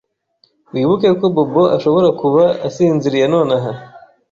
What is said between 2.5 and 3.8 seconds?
asinziriye nonaha.